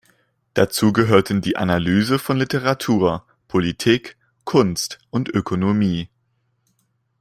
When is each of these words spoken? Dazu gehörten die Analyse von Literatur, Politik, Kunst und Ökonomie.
Dazu 0.55 0.93
gehörten 0.93 1.41
die 1.41 1.57
Analyse 1.57 2.17
von 2.17 2.35
Literatur, 2.37 3.23
Politik, 3.47 4.17
Kunst 4.45 4.97
und 5.11 5.29
Ökonomie. 5.29 6.09